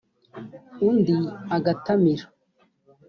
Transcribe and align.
ubundi 0.79 1.13
agatamira 1.55 2.25